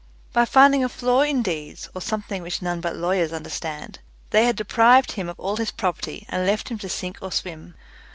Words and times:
By 0.33 0.45
finding 0.45 0.83
a 0.83 0.89
flaw 0.89 1.21
in 1.21 1.43
deeds, 1.43 1.87
or 1.93 2.01
something 2.01 2.41
which 2.41 2.59
none 2.63 2.81
but 2.81 2.95
lawyers 2.95 3.31
understand, 3.31 3.99
they 4.31 4.45
had 4.47 4.55
deprived 4.55 5.11
him 5.11 5.29
of 5.29 5.39
all 5.39 5.57
his 5.57 5.69
property 5.69 6.25
and 6.29 6.47
left 6.47 6.69
him 6.69 6.79
to 6.79 6.89
sink 6.89 7.19
or 7.21 7.31
swim. 7.31 7.75